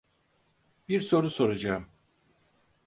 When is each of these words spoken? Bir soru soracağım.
Bir 0.89 1.01
soru 1.01 1.29
soracağım. 1.29 1.87